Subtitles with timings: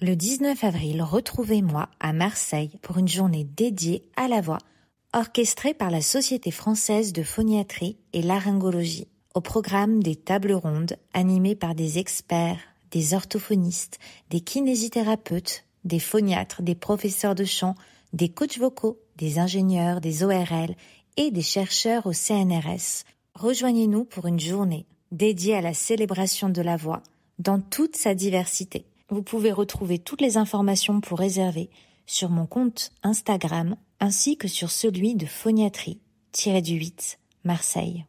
[0.00, 4.58] Le 19 avril, retrouvez-moi à Marseille pour une journée dédiée à la voix,
[5.12, 9.08] orchestrée par la Société française de phoniatrie et laryngologie.
[9.34, 12.60] Au programme des tables rondes animées par des experts,
[12.92, 13.98] des orthophonistes,
[14.30, 17.74] des kinésithérapeutes, des phoniatres, des professeurs de chant,
[18.12, 20.76] des coachs vocaux, des ingénieurs, des ORL
[21.16, 23.02] et des chercheurs au CNRS.
[23.34, 27.02] Rejoignez-nous pour une journée dédiée à la célébration de la voix
[27.40, 28.86] dans toute sa diversité.
[29.10, 31.70] Vous pouvez retrouver toutes les informations pour réserver
[32.04, 38.04] sur mon compte Instagram ainsi que sur celui de phoniatrie-du-8 Marseille.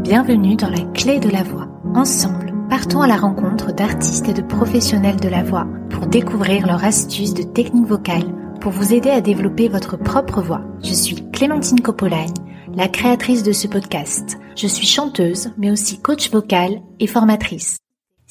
[0.00, 1.68] Bienvenue dans la clé de la voix.
[1.94, 6.84] Ensemble, partons à la rencontre d'artistes et de professionnels de la voix pour découvrir leurs
[6.84, 10.62] astuces de technique vocale pour vous aider à développer votre propre voix.
[10.82, 12.32] Je suis Clémentine Copolagne,
[12.74, 14.38] la créatrice de ce podcast.
[14.56, 17.76] Je suis chanteuse, mais aussi coach vocal et formatrice.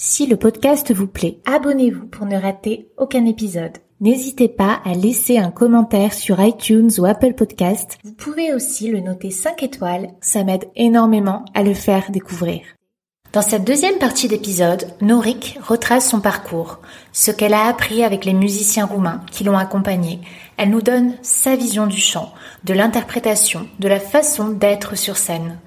[0.06, 3.78] Si le podcast vous plaît, abonnez-vous pour ne rater aucun épisode.
[4.02, 7.98] N'hésitez pas à laisser un commentaire sur iTunes ou Apple Podcast.
[8.04, 12.64] Vous pouvez aussi le noter 5 étoiles, ça m'aide énormément à le faire découvrir.
[13.32, 16.82] Dans cette deuxième partie d'épisode, Norik retrace son parcours,
[17.14, 20.20] ce qu'elle a appris avec les musiciens roumains qui l'ont accompagnée.
[20.58, 22.34] Elle nous donne sa vision du chant,
[22.66, 25.60] de l'interprétation, de la façon d'être sur scène,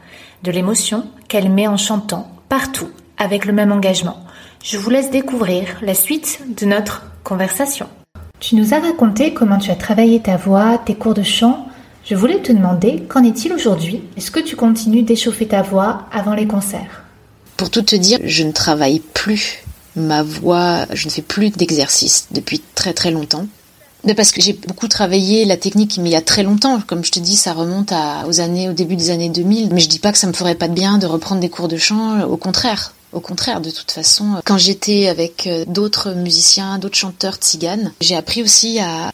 [0.42, 4.25] de l'émotion qu'elle met en chantant partout avec le même engagement.
[4.68, 7.86] Je vous laisse découvrir la suite de notre conversation.
[8.40, 11.68] Tu nous as raconté comment tu as travaillé ta voix, tes cours de chant.
[12.04, 14.02] Je voulais te demander, qu'en est-il aujourd'hui?
[14.16, 17.04] Est-ce que tu continues d'échauffer ta voix avant les concerts?
[17.56, 19.62] Pour tout te dire, je ne travaille plus
[19.94, 23.46] ma voix, je ne fais plus d'exercice depuis très très longtemps.
[24.16, 26.80] Parce que j'ai beaucoup travaillé la technique, mais il y a très longtemps.
[26.84, 29.72] Comme je te dis, ça remonte à, aux années, au début des années 2000.
[29.72, 31.68] Mais je dis pas que ça me ferait pas de bien de reprendre des cours
[31.68, 32.20] de chant.
[32.22, 32.95] Au contraire.
[33.12, 38.16] Au contraire, de toute façon, quand j'étais avec euh, d'autres musiciens, d'autres chanteurs tziganes, j'ai
[38.16, 39.12] appris aussi à,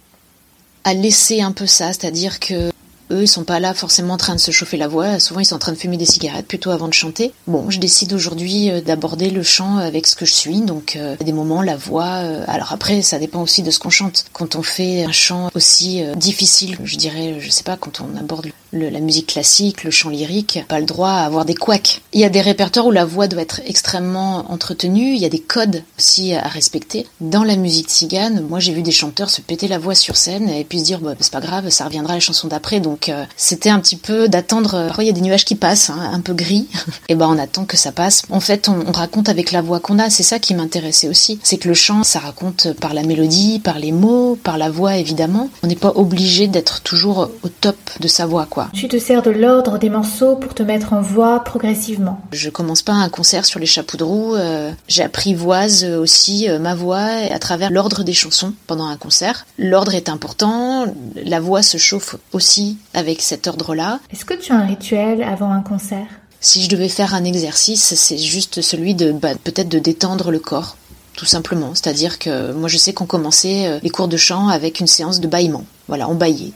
[0.84, 2.72] à laisser un peu ça, c'est-à-dire que
[3.12, 5.20] eux, ils sont pas là forcément en train de se chauffer la voix.
[5.20, 7.32] Souvent, ils sont en train de fumer des cigarettes plutôt avant de chanter.
[7.46, 10.60] Bon, je décide aujourd'hui euh, d'aborder le chant avec ce que je suis.
[10.60, 12.20] Donc, euh, des moments, la voix.
[12.22, 14.24] Euh, alors après, ça dépend aussi de ce qu'on chante.
[14.32, 18.48] Quand on fait un chant aussi difficile, je dirais, je sais pas, quand on aborde
[18.72, 22.00] la musique classique, le chant lyrique, pas le droit à avoir des couacs.
[22.12, 25.14] Il y a des répertoires où la voix doit être extrêmement entretenue.
[25.14, 27.06] Il y a des codes aussi à respecter.
[27.20, 30.48] Dans la musique tzigane, moi, j'ai vu des chanteurs se péter la voix sur scène
[30.48, 32.80] et puis se dire, bah, c'est pas grave, ça reviendra à la chanson d'après.
[32.80, 34.74] Donc donc euh, c'était un petit peu d'attendre.
[34.74, 36.68] Euh, parfois il y a des nuages qui passent, hein, un peu gris,
[37.08, 38.22] et ben on attend que ça passe.
[38.30, 40.10] En fait, on, on raconte avec la voix qu'on a.
[40.10, 41.40] C'est ça qui m'intéressait aussi.
[41.42, 44.96] C'est que le chant, ça raconte par la mélodie, par les mots, par la voix
[44.96, 45.50] évidemment.
[45.62, 48.68] On n'est pas obligé d'être toujours au top de sa voix, quoi.
[48.72, 52.20] Tu te sers de l'ordre des morceaux pour te mettre en voix progressivement.
[52.32, 54.34] Je commence pas un concert sur les chapeaux de roue.
[54.36, 59.46] Euh, J'apprivoise aussi euh, ma voix à travers l'ordre des chansons pendant un concert.
[59.58, 60.86] L'ordre est important.
[61.24, 64.00] La voix se chauffe aussi avec cet ordre-là.
[64.12, 66.06] Est-ce que tu as un rituel avant un concert?
[66.40, 70.40] Si je devais faire un exercice, c'est juste celui de bah, peut-être de détendre le
[70.40, 70.76] corps,
[71.14, 71.70] tout simplement.
[71.74, 75.20] C'est-à-dire que moi je sais qu'on commençait euh, les cours de chant avec une séance
[75.20, 75.64] de bâillement.
[75.86, 76.52] Voilà, on baillait.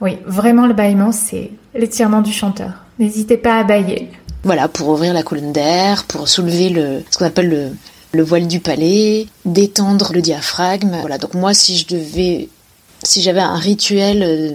[0.00, 2.72] Oui, vraiment le bâillement, c'est l'étirement du chanteur.
[2.98, 4.10] N'hésitez pas à bailler.
[4.44, 7.70] Voilà, pour ouvrir la colonne d'air, pour soulever le, ce qu'on appelle le,
[8.12, 10.96] le voile du palais, détendre le diaphragme.
[11.00, 12.48] Voilà, donc moi si je devais,
[13.02, 14.52] si j'avais un rituel euh,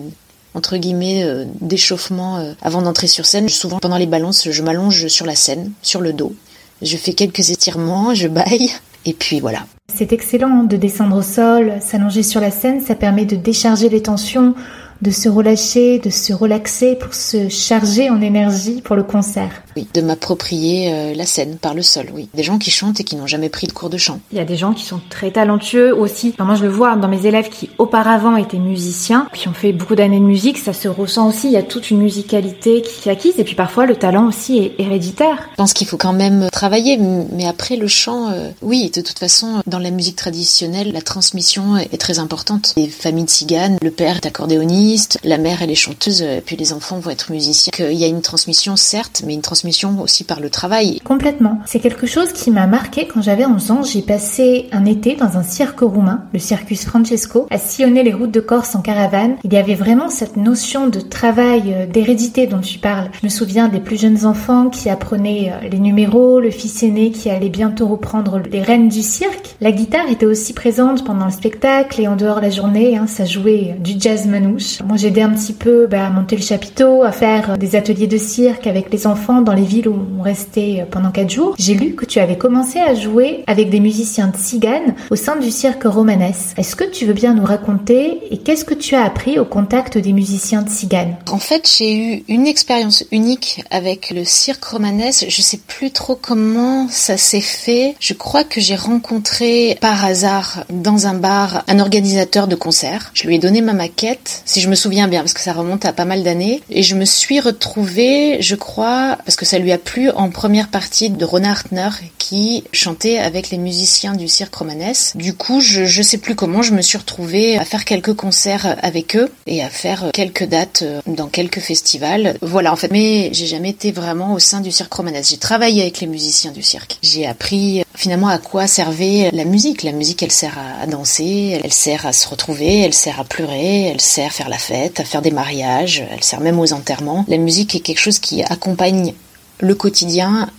[0.53, 3.49] entre guillemets euh, d'échauffement euh, avant d'entrer sur scène.
[3.49, 6.33] Souvent pendant les balances, je m'allonge sur la scène, sur le dos.
[6.81, 8.71] Je fais quelques étirements, je baille
[9.05, 9.65] et puis voilà.
[9.93, 14.01] C'est excellent de descendre au sol, s'allonger sur la scène, ça permet de décharger les
[14.01, 14.55] tensions,
[15.01, 19.63] de se relâcher, de se relaxer pour se charger en énergie pour le concert.
[19.75, 22.29] Oui, de m'approprier euh, la scène par le sol, oui.
[22.33, 24.19] Des gens qui chantent et qui n'ont jamais pris de cours de chant.
[24.31, 26.35] Il y a des gens qui sont très talentueux aussi.
[26.39, 29.95] moi, je le vois dans mes élèves qui auparavant étaient musiciens, qui ont fait beaucoup
[29.95, 31.47] d'années de musique, ça se ressent aussi.
[31.47, 34.75] Il y a toute une musicalité qui acquise et puis parfois le talent aussi est
[34.79, 35.49] héréditaire.
[35.51, 39.19] Je pense qu'il faut quand même travailler, mais après le chant, euh, oui, de toute
[39.19, 42.73] façon, dans la musique traditionnelle, la transmission est très importante.
[42.77, 44.82] Les familles de tziganes, le père est accordéoniste,
[45.23, 47.71] la mère elle est chanteuse, et puis les enfants vont être musiciens.
[47.79, 50.99] Il y a une transmission certes, mais une transmission aussi par le travail.
[51.03, 51.59] Complètement.
[51.65, 53.83] C'est quelque chose qui m'a marqué quand j'avais 11 ans.
[53.83, 58.31] J'ai passé un été dans un cirque roumain, le Circus Francesco, à sillonner les routes
[58.31, 59.35] de Corse en caravane.
[59.43, 63.09] Il y avait vraiment cette notion de travail, euh, d'hérédité dont tu parles.
[63.21, 67.11] Je me souviens des plus jeunes enfants qui apprenaient euh, les numéros, le fils aîné
[67.11, 69.55] qui allait bientôt reprendre les rênes du cirque.
[69.61, 73.07] La guitare était aussi présente pendant le spectacle et en dehors de la journée, hein,
[73.07, 74.72] ça jouait du jazz manouche.
[74.81, 78.17] Moi j'aidais un petit peu bah, à monter le chapiteau, à faire des ateliers de
[78.17, 81.95] cirque avec les enfants dans les villes où on restait pendant quatre jours, j'ai lu
[81.95, 85.83] que tu avais commencé à jouer avec des musiciens de tziganes au sein du cirque
[85.83, 86.33] Romanes.
[86.57, 89.97] Est-ce que tu veux bien nous raconter et qu'est-ce que tu as appris au contact
[89.97, 95.11] des musiciens de tziganes En fait, j'ai eu une expérience unique avec le cirque Romanes.
[95.27, 97.95] Je sais plus trop comment ça s'est fait.
[97.99, 103.11] Je crois que j'ai rencontré par hasard dans un bar un organisateur de concert.
[103.13, 105.91] Je lui ai donné ma maquette, je me souviens bien, parce que ça remonte à
[105.91, 109.77] pas mal d'années, et je me suis retrouvée, je crois, parce que ça lui a
[109.77, 115.17] plu en première partie de Rona Hartner qui chantait avec les musiciens du cirque romanesque.
[115.17, 118.77] Du coup, je, je sais plus comment, je me suis retrouvée à faire quelques concerts
[118.81, 122.37] avec eux et à faire quelques dates dans quelques festivals.
[122.41, 125.31] Voilà, en fait, mais j'ai jamais été vraiment au sein du cirque romanesque.
[125.31, 126.97] J'ai travaillé avec les musiciens du cirque.
[127.03, 129.83] J'ai appris finalement à quoi servait la musique.
[129.83, 133.89] La musique, elle sert à danser, elle sert à se retrouver, elle sert à pleurer,
[133.89, 137.25] elle sert à faire la fête, à faire des mariages, elle sert même aux enterrements.
[137.27, 139.13] La musique est quelque chose qui accompagne
[139.59, 140.49] le quotidien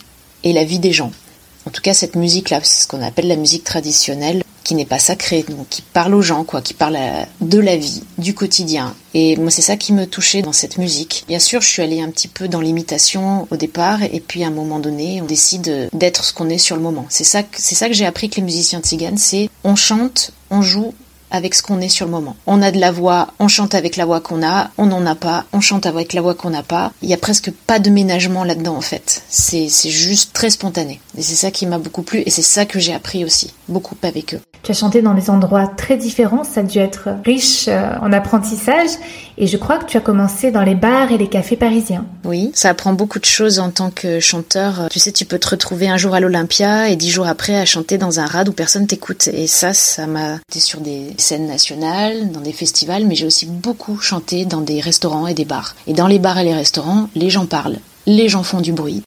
[0.43, 1.13] et la vie des gens.
[1.67, 4.99] En tout cas, cette musique-là, c'est ce qu'on appelle la musique traditionnelle, qui n'est pas
[4.99, 6.99] sacrée, donc qui parle aux gens, quoi, qui parle
[7.41, 8.95] de la vie, du quotidien.
[9.13, 11.25] Et moi, c'est ça qui me touchait dans cette musique.
[11.29, 14.49] Bien sûr, je suis allée un petit peu dans l'imitation au départ, et puis à
[14.49, 17.07] un moment donné, on décide d'être ce qu'on est sur le moment.
[17.09, 20.63] C'est ça, c'est ça que j'ai appris que les musiciens tziganes, c'est on chante, on
[20.63, 20.95] joue,
[21.35, 22.37] avec ce qu'on est sur le moment.
[22.47, 25.17] On a de la voix, on chante avec la voix qu'on a, on n'en a
[25.17, 26.93] pas, on chante avec la voix qu'on n'a pas.
[27.03, 29.25] Il y a presque pas de ménagement là-dedans en fait.
[29.29, 31.01] C'est juste très spontané.
[31.19, 33.97] Et c'est ça qui m'a beaucoup plu et c'est ça que j'ai appris aussi, beaucoup
[34.03, 34.41] avec eux.
[34.63, 38.13] Tu as chanté dans des endroits très différents, ça a dû être riche euh, en
[38.13, 38.89] apprentissage
[39.37, 42.07] et je crois que tu as commencé dans les bars et les cafés parisiens.
[42.25, 44.89] Oui, ça apprend beaucoup de choses en tant que chanteur.
[44.91, 47.67] Tu sais, tu peux te retrouver un jour à l'Olympia et dix jours après à
[47.67, 49.29] chanter dans un rad où personne t'écoute.
[49.29, 53.45] Et ça, ça m'a été sur des scènes nationales, dans des festivals, mais j'ai aussi
[53.45, 55.75] beaucoup chanté dans des restaurants et des bars.
[55.87, 59.03] Et dans les bars et les restaurants, les gens parlent, les gens font du bruit.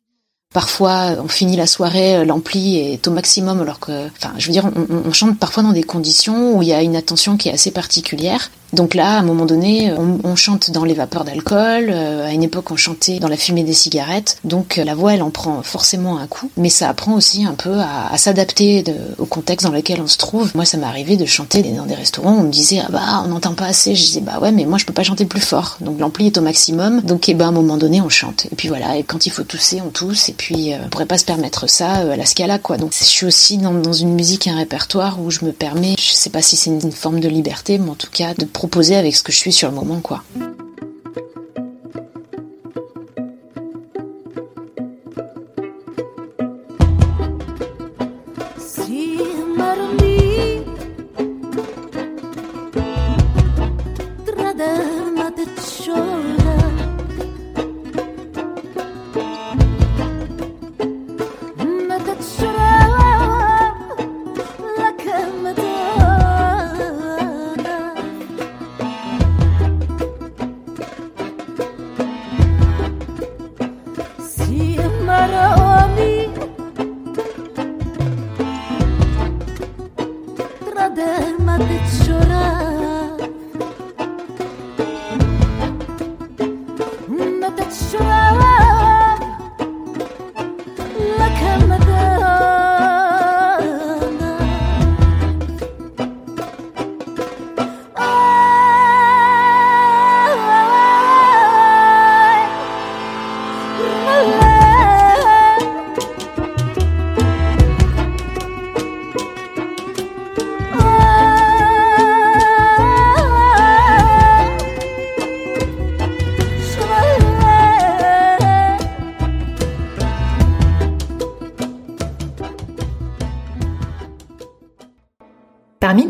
[0.53, 4.65] Parfois, on finit la soirée, l'ampli est au maximum, alors que, enfin, je veux dire,
[4.65, 7.53] on, on, chante parfois dans des conditions où il y a une attention qui est
[7.53, 8.49] assez particulière.
[8.73, 11.87] Donc là, à un moment donné, on, on chante dans les vapeurs d'alcool.
[11.89, 14.37] Euh, à une époque, on chantait dans la fumée des cigarettes.
[14.43, 17.53] Donc euh, la voix, elle en prend forcément un coup, mais ça apprend aussi un
[17.53, 18.83] peu à, à s'adapter
[19.17, 20.51] au contexte dans lequel on se trouve.
[20.55, 22.33] Moi, ça m'est arrivé de chanter dans des restaurants.
[22.33, 23.95] On me disait ah bah on n'entend pas assez.
[23.95, 25.77] Je disais bah ouais, mais moi je peux pas chanter plus fort.
[25.81, 27.01] Donc l'ampli est au maximum.
[27.01, 28.47] Donc et eh ben à un moment donné, on chante.
[28.51, 28.97] Et puis voilà.
[28.97, 30.29] Et quand il faut tousser, on tousse.
[30.29, 32.77] Et puis euh, on pourrait pas se permettre ça euh, à la scala quoi.
[32.77, 36.11] Donc je suis aussi dans, dans une musique un répertoire où je me permets, je
[36.11, 38.95] sais pas si c'est une, une forme de liberté, mais en tout cas de proposer
[38.95, 40.23] avec ce que je suis sur le moment, quoi.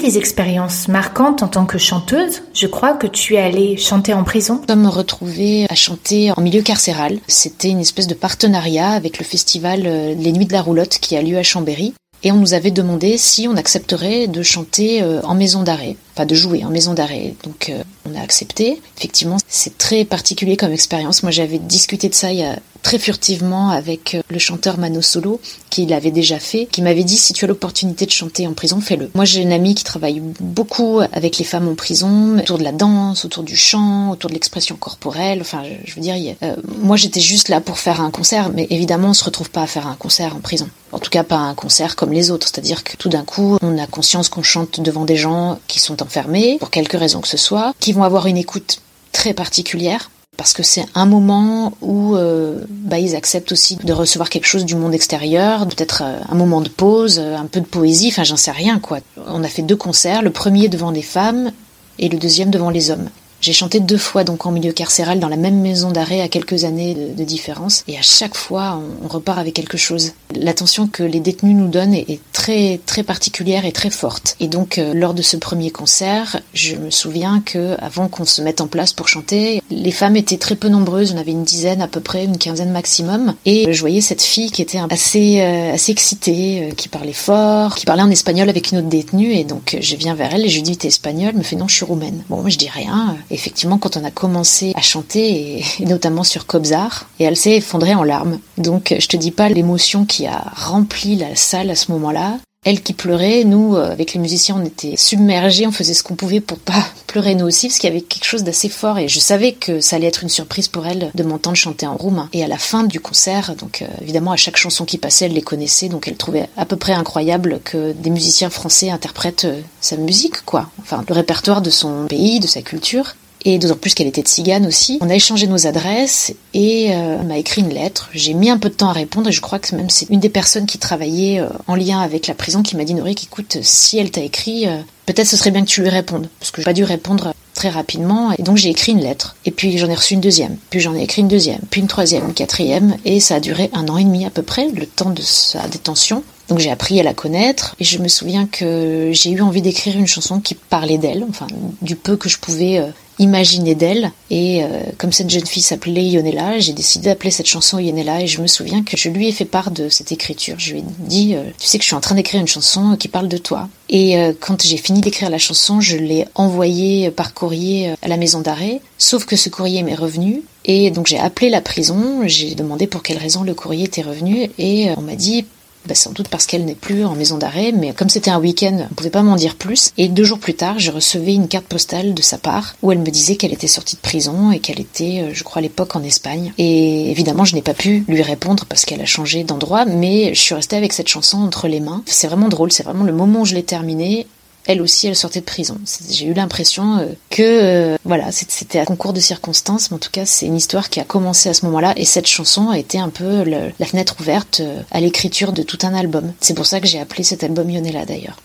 [0.08, 4.24] Tes expériences marquantes en tant que chanteuse, je crois que tu es allée chanter en
[4.24, 4.62] prison.
[4.70, 7.20] Je me retrouver à chanter en milieu carcéral.
[7.28, 11.18] C'était une espèce de partenariat avec le festival euh, Les Nuits de la Roulotte qui
[11.18, 11.94] a lieu à Chambéry.
[12.24, 16.26] Et on nous avait demandé si on accepterait de chanter euh, en maison d'arrêt, enfin
[16.26, 17.36] de jouer en maison d'arrêt.
[17.44, 18.82] Donc euh, on a accepté.
[18.98, 21.22] Effectivement, c'est très particulier comme expérience.
[21.22, 25.02] Moi j'avais discuté de ça il y a très furtivement avec euh, le chanteur Mano
[25.02, 28.54] Solo, qui l'avait déjà fait, qui m'avait dit si tu as l'opportunité de chanter en
[28.54, 29.10] prison, fais-le.
[29.16, 32.72] Moi j'ai une amie qui travaille beaucoup avec les femmes en prison, autour de la
[32.72, 35.40] danse, autour du chant, autour de l'expression corporelle.
[35.42, 39.10] Enfin, je, veux dire, euh, moi j'étais juste là pour faire un concert, mais évidemment
[39.10, 40.70] on se retrouve pas à faire un concert en prison.
[40.92, 43.78] En tout cas pas un concert comme les autres, c'est-à-dire que tout d'un coup on
[43.78, 47.38] a conscience qu'on chante devant des gens qui sont enfermés, pour quelque raison que ce
[47.38, 48.82] soit, qui vont avoir une écoute
[49.12, 54.30] très particulière parce que c'est un moment où euh, bah, ils acceptent aussi de recevoir
[54.30, 57.66] quelque chose du monde extérieur, peut-être euh, un moment de pause, euh, un peu de
[57.66, 59.00] poésie, enfin j'en sais rien quoi.
[59.26, 61.52] On a fait deux concerts, le premier devant des femmes
[61.98, 63.10] et le deuxième devant les hommes.
[63.40, 66.64] J'ai chanté deux fois donc en milieu carcéral dans la même maison d'arrêt à quelques
[66.64, 70.14] années de, différence et à chaque fois on, repart avec quelque chose.
[70.34, 74.36] L'attention que les détenus nous donnent est, très très particulière et très forte.
[74.40, 78.42] Et donc euh, lors de ce premier concert, je me souviens que avant qu'on se
[78.42, 81.82] mette en place pour chanter, les femmes étaient très peu nombreuses, on avait une dizaine
[81.82, 85.74] à peu près, une quinzaine maximum et je voyais cette fille qui était assez euh,
[85.74, 89.44] assez excitée, euh, qui parlait fort, qui parlait en espagnol avec une autre détenue et
[89.44, 91.68] donc je viens vers elle et je lui dis t'es espagnole, elle me fait non
[91.68, 92.24] je suis roumaine.
[92.30, 96.46] Bon moi je dis rien effectivement, quand on a commencé à chanter, et, notamment sur
[96.46, 98.40] Kobzar, et elle s'est effondrée en larmes.
[98.58, 102.38] Donc, je te dis pas l'émotion qui a rempli la salle à ce moment-là.
[102.68, 106.16] Elle qui pleurait, nous, euh, avec les musiciens, on était submergés, on faisait ce qu'on
[106.16, 109.08] pouvait pour pas pleurer nous aussi, parce qu'il y avait quelque chose d'assez fort, et
[109.08, 112.28] je savais que ça allait être une surprise pour elle de m'entendre chanter en roumain.
[112.34, 115.34] Et à la fin du concert, donc euh, évidemment, à chaque chanson qui passait, elle
[115.34, 119.62] les connaissait, donc elle trouvait à peu près incroyable que des musiciens français interprètent euh,
[119.80, 120.70] sa musique, quoi.
[120.82, 123.16] Enfin, le répertoire de son pays, de sa culture
[123.48, 124.98] et d'autant plus qu'elle était de Tzigane aussi.
[125.00, 128.10] On a échangé nos adresses et euh, elle m'a écrit une lettre.
[128.14, 130.20] J'ai mis un peu de temps à répondre et je crois que même c'est une
[130.20, 133.60] des personnes qui travaillait euh, en lien avec la prison qui m'a dit Norik, écoute,
[133.62, 136.28] si elle t'a écrit, euh, peut-être ce serait bien que tu lui répondes.
[136.40, 138.34] Parce que j'ai pas dû répondre très rapidement.
[138.38, 139.38] Et donc j'ai écrit une lettre.
[139.46, 141.88] Et puis j'en ai reçu une deuxième, puis j'en ai écrit une deuxième, puis une
[141.88, 142.98] troisième, une quatrième.
[143.06, 145.66] Et ça a duré un an et demi à peu près, le temps de sa
[145.70, 146.22] détention.
[146.50, 147.76] Donc j'ai appris à la connaître.
[147.80, 151.48] Et je me souviens que j'ai eu envie d'écrire une chanson qui parlait d'elle, enfin
[151.82, 152.84] du peu que je pouvais
[153.20, 154.12] imaginer d'elle.
[154.30, 158.28] Et euh, comme cette jeune fille s'appelait Ionella, j'ai décidé d'appeler cette chanson Ionella et
[158.28, 160.56] je me souviens que je lui ai fait part de cette écriture.
[160.58, 162.96] Je lui ai dit, euh, tu sais que je suis en train d'écrire une chanson
[162.98, 163.70] qui parle de toi.
[163.90, 168.18] Et euh, quand j'ai fini d'écrire la chanson, je l'ai envoyée par courrier à la
[168.18, 170.44] maison d'arrêt, sauf que ce courrier m'est revenu.
[170.66, 174.50] Et donc j'ai appelé la prison, j'ai demandé pour quelle raison le courrier était revenu
[174.58, 175.46] et on m'a dit
[175.88, 178.88] bah, sans doute parce qu'elle n'est plus en maison d'arrêt, mais comme c'était un week-end,
[178.92, 179.92] on pouvait pas m'en dire plus.
[179.98, 183.00] Et deux jours plus tard, je recevais une carte postale de sa part où elle
[183.00, 185.96] me disait qu'elle était sortie de prison et qu'elle était, euh, je crois, à l'époque
[185.96, 186.54] en Espagne.
[186.58, 190.40] Et évidemment, je n'ai pas pu lui répondre parce qu'elle a changé d'endroit, mais je
[190.40, 192.04] suis restée avec cette chanson entre les mains.
[192.06, 194.28] C'est vraiment drôle, c'est vraiment le moment où je l'ai terminée
[194.68, 195.80] elle aussi, elle sortait de prison.
[196.10, 200.12] J'ai eu l'impression euh, que, euh, voilà, c'était un concours de circonstances, mais en tout
[200.12, 203.00] cas, c'est une histoire qui a commencé à ce moment-là, et cette chanson a été
[203.00, 206.34] un peu la fenêtre ouverte euh, à l'écriture de tout un album.
[206.42, 208.38] C'est pour ça que j'ai appelé cet album Yonella d'ailleurs.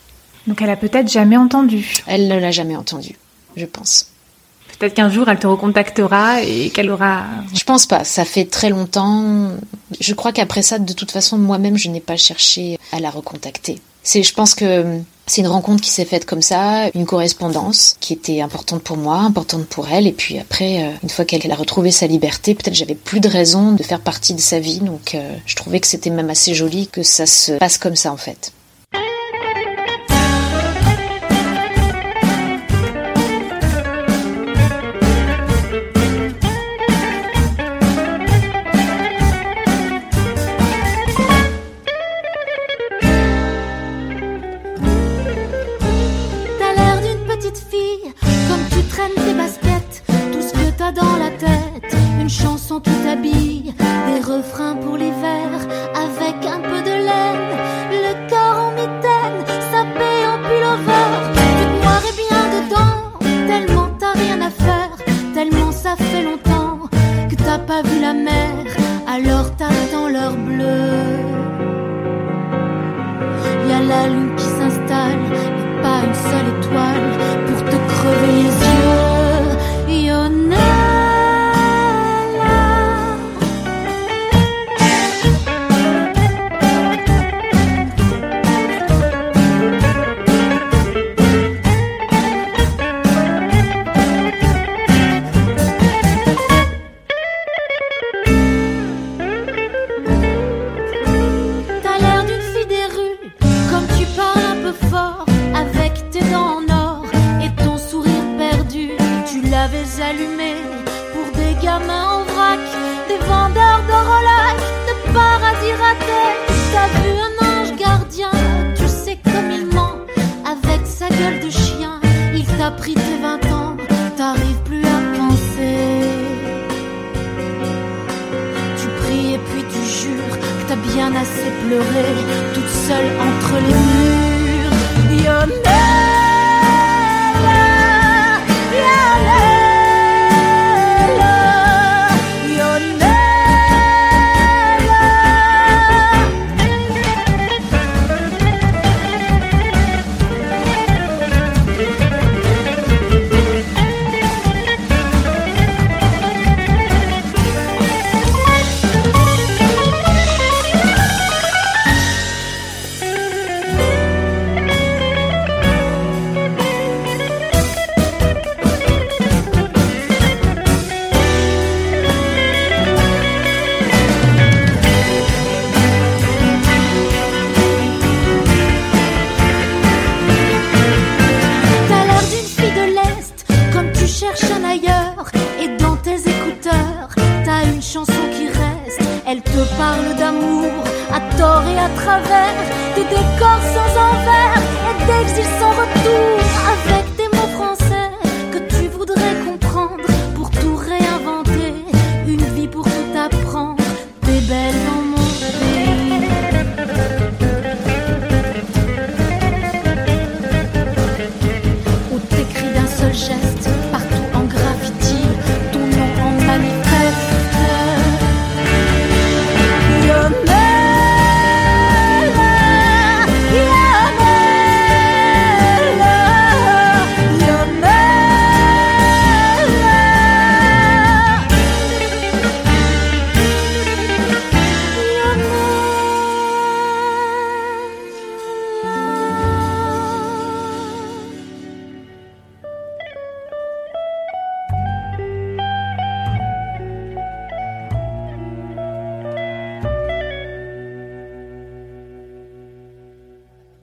[0.46, 2.02] Donc elle a peut-être jamais entendu.
[2.06, 3.16] Elle ne l'a jamais entendu,
[3.56, 4.06] je pense.
[4.78, 7.24] Peut-être qu'un jour elle te recontactera et qu'elle aura.
[7.54, 8.04] Je pense pas.
[8.04, 9.50] Ça fait très longtemps.
[10.00, 13.80] Je crois qu'après ça, de toute façon, moi-même, je n'ai pas cherché à la recontacter.
[14.02, 18.12] C'est, je pense que c'est une rencontre qui s'est faite comme ça, une correspondance qui
[18.12, 20.06] était importante pour moi, importante pour elle.
[20.06, 23.28] Et puis après, euh, une fois qu'elle a retrouvé sa liberté, peut-être j'avais plus de
[23.28, 24.80] raison de faire partie de sa vie.
[24.80, 28.12] Donc euh, je trouvais que c'était même assez joli que ça se passe comme ça
[28.12, 28.52] en fait.
[52.32, 53.74] chansons qui habille,
[54.06, 55.91] des refrains pour les vers,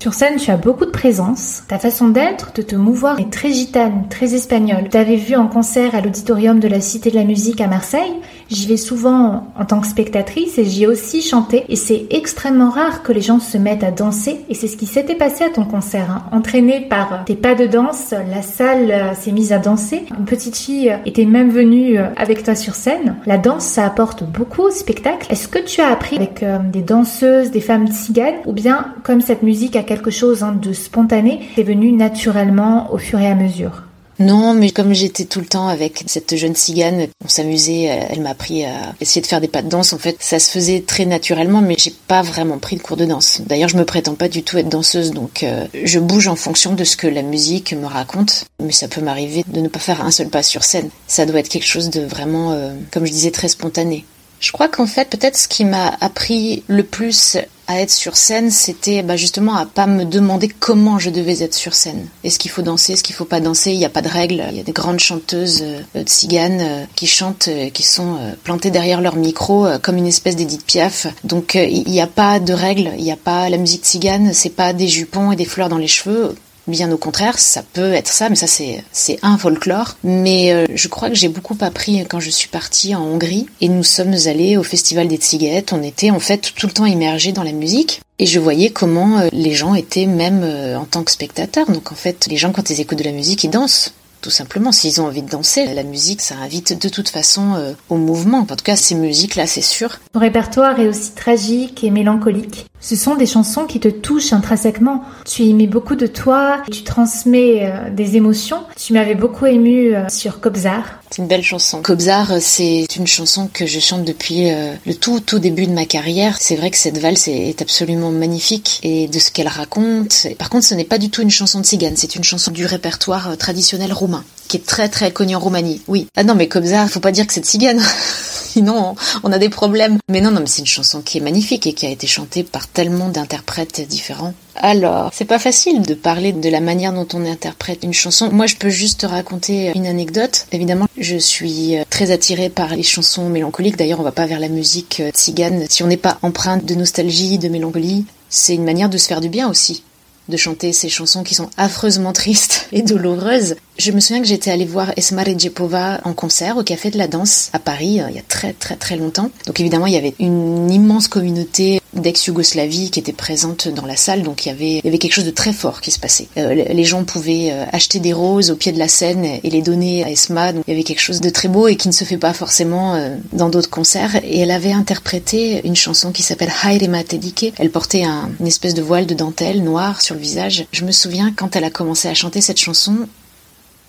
[0.10, 1.62] Sur scène, tu as beaucoup de présence.
[1.68, 4.90] Ta façon d'être, de te mouvoir est très gitane, très espagnole.
[4.90, 8.16] T'avais vu en concert à l'auditorium de la Cité de la Musique à Marseille.
[8.50, 11.64] J'y vais souvent en tant que spectatrice et j'y ai aussi chanté.
[11.70, 14.38] Et c'est extrêmement rare que les gens se mettent à danser.
[14.50, 16.10] Et c'est ce qui s'était passé à ton concert.
[16.10, 16.24] hein.
[16.32, 20.06] Entraîné par tes pas de danse, la salle euh, s'est mise à danser.
[20.18, 23.18] Une petite fille était même venue euh, avec toi sur scène.
[23.28, 25.32] La danse, ça apporte beaucoup au spectacle.
[25.32, 29.22] Est-ce que tu as appris avec euh, des danseuses, des femmes tziganes ou bien comme
[29.22, 33.36] cette musique a quelque chose hein, de spontané, c'est venu naturellement au fur et à
[33.36, 33.84] mesure
[34.20, 38.22] Non, mais comme j'étais tout le temps avec cette jeune cigane, on s'amusait, euh, elle
[38.22, 39.94] m'a appris à essayer de faire des pas de danse.
[39.94, 43.06] En fait, ça se faisait très naturellement, mais j'ai pas vraiment pris de cours de
[43.06, 43.42] danse.
[43.46, 46.74] D'ailleurs, je me prétends pas du tout être danseuse, donc euh, je bouge en fonction
[46.74, 48.46] de ce que la musique me raconte.
[48.64, 50.90] Mais ça peut m'arriver de ne pas faire un seul pas sur scène.
[51.08, 54.06] Ça doit être quelque chose de vraiment, euh, comme je disais, très spontané.
[54.40, 58.50] Je crois qu'en fait, peut-être ce qui m'a appris le plus à être sur scène,
[58.50, 62.08] c'était bah, justement à pas me demander comment je devais être sur scène.
[62.24, 63.72] Est-ce qu'il faut danser, est-ce qu'il faut pas danser?
[63.72, 64.44] Il n'y a pas de règles.
[64.50, 68.34] Il y a des grandes chanteuses euh, tziganes euh, qui chantent, euh, qui sont euh,
[68.44, 71.06] plantées derrière leur micro comme une espèce d'Edith Piaf.
[71.24, 72.92] Donc il n'y a pas de règles.
[72.98, 74.34] Il n'y a pas la musique tzigane.
[74.34, 76.36] C'est pas des jupons et des fleurs dans les cheveux.
[76.70, 79.98] Bien au contraire, ça peut être ça, mais ça c'est un folklore.
[80.04, 83.70] Mais euh, je crois que j'ai beaucoup appris quand je suis partie en Hongrie et
[83.70, 85.74] nous sommes allés au festival des Tziguettes.
[85.74, 89.18] On était en fait tout le temps immergés dans la musique et je voyais comment
[89.18, 91.72] euh, les gens étaient même euh, en tant que spectateurs.
[91.72, 93.96] Donc en fait, les gens quand ils écoutent de la musique, ils dansent.
[94.22, 97.96] Tout simplement, s'ils ont envie de danser, la musique, ça invite de toute façon au
[97.96, 98.40] mouvement.
[98.40, 99.98] En tout cas, ces musiques-là, c'est sûr.
[100.12, 102.66] Ton répertoire est aussi tragique et mélancolique.
[102.82, 105.04] Ce sont des chansons qui te touchent intrinsèquement.
[105.26, 108.64] Tu y mets beaucoup de toi, tu transmets euh, des émotions.
[108.78, 111.00] Tu m'avais beaucoup ému euh, sur Kobzar.
[111.10, 111.82] C'est une belle chanson.
[111.82, 115.86] Kobzar, c'est une chanson que je chante depuis euh, le tout tout début de ma
[115.86, 116.38] carrière.
[116.40, 120.28] C'est vrai que cette valse est, absolument magnifique et de ce qu'elle raconte.
[120.38, 122.66] Par contre, ce n'est pas du tout une chanson de cigane, c'est une chanson du
[122.66, 125.82] répertoire euh, traditionnel roumain qui est très très connu en Roumanie.
[125.88, 126.08] Oui.
[126.16, 127.82] Ah non, mais Kobzar, faut pas dire que c'est de cigane.
[128.50, 130.00] Sinon, on, a des problèmes.
[130.10, 132.44] Mais non, non, mais c'est une chanson qui est magnifique et qui a été chantée
[132.44, 134.34] par tellement d'interprètes différents.
[134.56, 138.30] Alors, c'est pas facile de parler de la manière dont on interprète une chanson.
[138.32, 140.48] Moi, je peux juste te raconter une anecdote.
[140.52, 143.78] Évidemment, je suis euh, très attirée par les chansons mélancoliques.
[143.78, 146.76] D'ailleurs, on va pas vers la musique euh, tzigane si on n'est pas empreinte de
[146.76, 148.06] nostalgie, de mélancolie.
[148.30, 149.84] C'est une manière de se faire du bien aussi
[150.30, 153.56] de chanter ces chansons qui sont affreusement tristes et douloureuses.
[153.78, 157.08] Je me souviens que j'étais allée voir Esma Redjepova en concert au Café de la
[157.08, 159.32] Danse à Paris euh, il y a très très très longtemps.
[159.48, 164.22] Donc évidemment il y avait une immense communauté d'ex-Yougoslavie qui était présente dans la salle,
[164.22, 166.28] donc il y avait, il y avait quelque chose de très fort qui se passait.
[166.38, 169.62] Euh, les gens pouvaient euh, acheter des roses au pied de la scène et les
[169.62, 171.94] donner à Esma, donc il y avait quelque chose de très beau et qui ne
[171.94, 173.00] se fait pas forcément
[173.34, 174.18] dans d'autres concerts.
[174.24, 177.54] Et elle avait interprété une chanson qui s'appelle Hairema Tedike.
[177.58, 180.66] Elle portait un, une espèce de voile de dentelle noire sur visage.
[180.72, 183.08] Je me souviens quand elle a commencé à chanter cette chanson,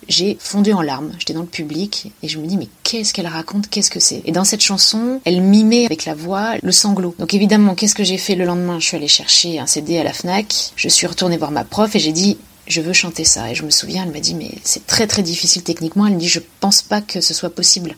[0.07, 1.11] j'ai fondu en larmes.
[1.19, 3.69] J'étais dans le public et je me dis mais qu'est-ce qu'elle raconte?
[3.69, 4.21] Qu'est-ce que c'est?
[4.25, 7.15] Et dans cette chanson, elle mimait avec la voix le sanglot.
[7.19, 8.79] Donc évidemment, qu'est-ce que j'ai fait le lendemain?
[8.79, 10.71] Je suis allée chercher un CD à la Fnac.
[10.75, 13.51] Je suis retournée voir ma prof et j'ai dit je veux chanter ça.
[13.51, 16.07] Et je me souviens, elle m'a dit mais c'est très très difficile techniquement.
[16.07, 17.95] Elle me dit je pense pas que ce soit possible.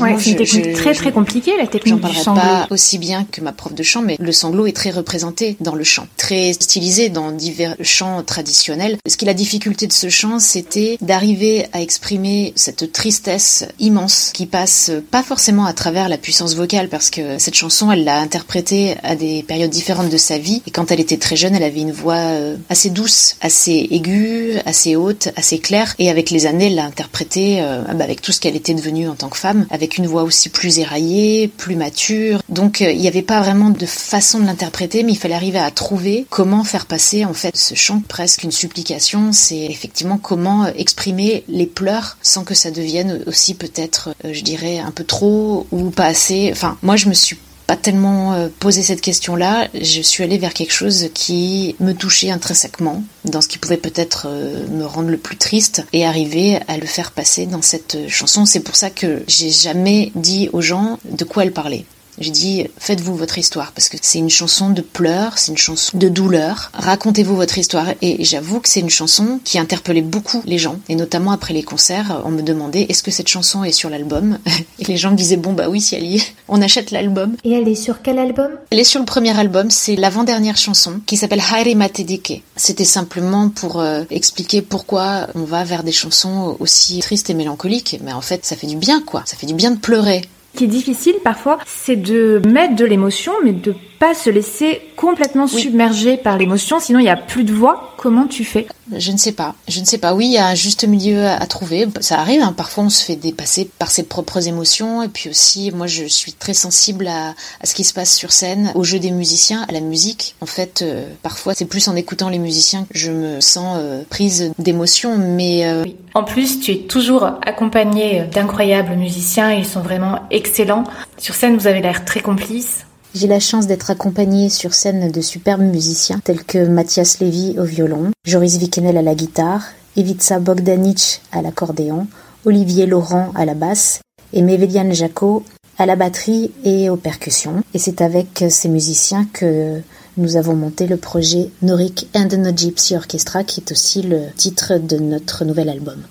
[0.00, 2.40] Ouais, c'est une technique je- très très compliquée, la technique du sanglot.
[2.42, 5.74] pas aussi bien que ma prof de chant, mais le sanglot est très représenté dans
[5.74, 8.98] le chant, très stylisé dans divers chants traditionnels.
[9.08, 14.30] Ce qui est la difficulté de ce chant, c'était d'arriver à exprimer cette tristesse immense
[14.34, 18.18] qui passe pas forcément à travers la puissance vocale, parce que cette chanson, elle l'a
[18.18, 21.62] interprétée à des périodes différentes de sa vie, et quand elle était très jeune, elle
[21.62, 26.46] avait une voix euh, assez douce, assez aiguë, assez haute, assez claire, et avec les
[26.46, 29.36] années, elle l'a interprétée euh, bah, avec tout ce qu'elle était devenue en tant que
[29.38, 32.40] femme, avec avec une voix aussi plus éraillée, plus mature.
[32.48, 35.70] Donc il n'y avait pas vraiment de façon de l'interpréter, mais il fallait arriver à
[35.70, 39.32] trouver comment faire passer en fait ce chant presque une supplication.
[39.32, 44.90] C'est effectivement comment exprimer les pleurs sans que ça devienne aussi peut-être, je dirais, un
[44.90, 46.48] peu trop ou pas assez.
[46.50, 49.68] Enfin, moi je me suis pas tellement euh, posé cette question-là.
[49.74, 54.26] Je suis allée vers quelque chose qui me touchait intrinsèquement, dans ce qui pouvait peut-être
[54.28, 58.44] euh, me rendre le plus triste, et arriver à le faire passer dans cette chanson.
[58.46, 61.84] C'est pour ça que j'ai jamais dit aux gens de quoi elle parlait.
[62.18, 65.96] J'ai dit faites-vous votre histoire parce que c'est une chanson de pleurs, c'est une chanson
[65.96, 66.70] de douleur.
[66.74, 70.94] Racontez-vous votre histoire et j'avoue que c'est une chanson qui interpellait beaucoup les gens et
[70.94, 74.38] notamment après les concerts, on me demandait est-ce que cette chanson est sur l'album
[74.78, 77.36] et les gens me disaient bon bah oui si elle y est, on achète l'album.
[77.44, 78.50] Et elle est sur quel album?
[78.70, 82.42] Elle est sur le premier album, c'est l'avant-dernière chanson qui s'appelle Haire Matedike.
[82.56, 87.98] C'était simplement pour euh, expliquer pourquoi on va vers des chansons aussi tristes et mélancoliques,
[88.02, 90.22] mais en fait ça fait du bien quoi, ça fait du bien de pleurer.
[90.54, 94.82] Ce qui est difficile parfois, c'est de mettre de l'émotion, mais de pas se laisser
[94.96, 97.94] complètement submerger par l'émotion, sinon il n'y a plus de voix.
[97.96, 98.66] Comment tu fais?
[98.94, 99.54] Je ne sais pas.
[99.66, 100.12] Je ne sais pas.
[100.12, 101.86] Oui, il y a un juste milieu à trouver.
[102.00, 102.42] Ça arrive.
[102.42, 102.52] Hein.
[102.54, 105.02] Parfois, on se fait dépasser par ses propres émotions.
[105.02, 108.72] Et puis aussi, moi, je suis très sensible à, ce qui se passe sur scène,
[108.74, 110.34] au jeu des musiciens, à la musique.
[110.42, 114.02] En fait, euh, parfois, c'est plus en écoutant les musiciens que je me sens euh,
[114.10, 115.16] prise d'émotion.
[115.16, 119.50] Mais euh, en plus, tu es toujours accompagné d'incroyables musiciens.
[119.50, 120.84] Ils sont vraiment excellents.
[121.16, 122.84] Sur scène, vous avez l'air très complices.
[123.14, 127.62] J'ai la chance d'être accompagnée sur scène de superbes musiciens tels que Mathias Lévy au
[127.62, 129.62] violon, Joris Vikenel à la guitare,
[129.94, 132.08] Ivica Bogdanic à l'accordéon,
[132.44, 134.00] Olivier Laurent à la basse
[134.32, 135.44] et Mevelian Jaco
[135.78, 137.62] à la batterie et aux percussions.
[137.72, 139.80] Et c'est avec ces musiciens que
[140.16, 144.22] nous avons monté le projet Norik and the No Gypsy Orchestra qui est aussi le
[144.36, 146.02] titre de notre nouvel album.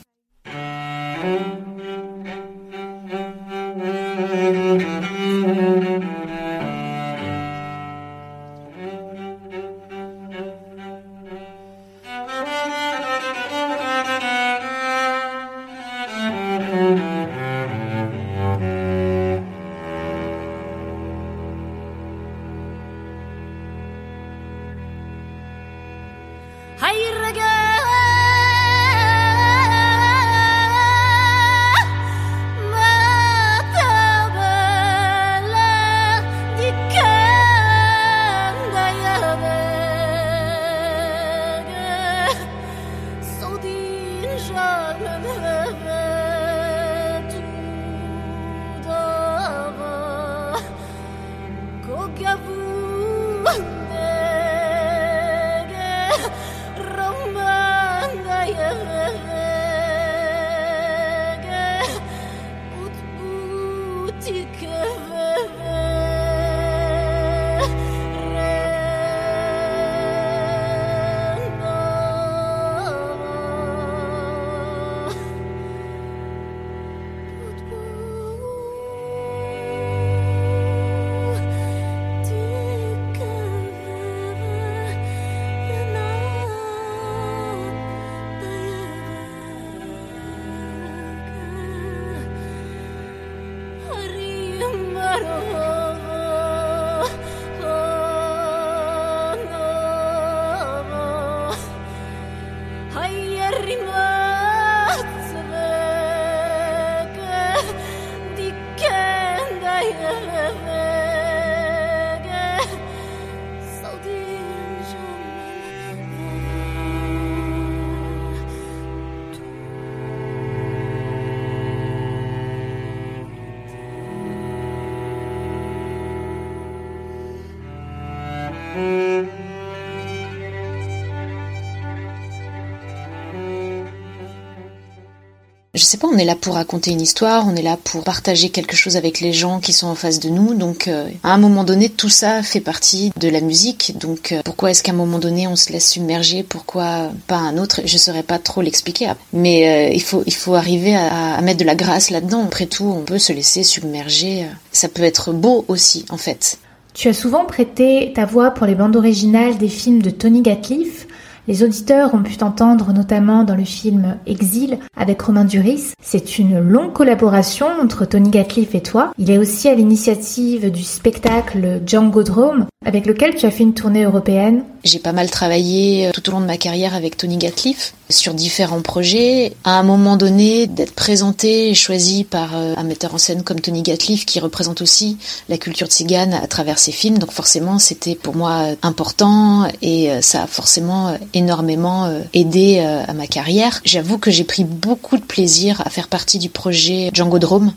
[135.94, 138.76] Sais pas, on est là pour raconter une histoire, on est là pour partager quelque
[138.76, 140.56] chose avec les gens qui sont en face de nous.
[140.56, 143.94] Donc, euh, à un moment donné, tout ça fait partie de la musique.
[144.00, 146.44] Donc, euh, pourquoi est-ce qu'à un moment donné, on se laisse submerger?
[146.44, 147.82] Pourquoi pas un autre?
[147.86, 149.12] Je saurais pas trop l'expliquer.
[149.34, 152.44] Mais euh, il faut, il faut arriver à, à mettre de la grâce là-dedans.
[152.46, 154.48] Après tout, on peut se laisser submerger.
[154.72, 156.58] Ça peut être beau aussi, en fait.
[156.94, 161.08] Tu as souvent prêté ta voix pour les bandes originales des films de Tony Gatliff.
[161.46, 165.92] Les auditeurs ont pu t'entendre notamment dans le film Exil avec Romain Duris.
[166.02, 169.12] C'est une longue collaboration entre Tony Gatliff et toi.
[169.18, 172.66] Il est aussi à l'initiative du spectacle Django Drome.
[172.86, 174.63] Avec lequel tu as fait une tournée européenne.
[174.84, 178.34] J'ai pas mal travaillé euh, tout au long de ma carrière avec Tony Gatliff sur
[178.34, 179.54] différents projets.
[179.63, 183.62] À un moment donné, d'être présenté et choisi par euh, un metteur en scène comme
[183.62, 185.17] Tony Gatliff qui représente aussi
[185.50, 187.17] la culture tzigane à travers ses films.
[187.17, 193.28] Donc forcément, c'était pour moi important et euh, ça a forcément énormément aidé à ma
[193.28, 193.82] carrière.
[193.86, 197.74] J'avoue que j'ai pris beaucoup de plaisir à faire partie du projet Django Drome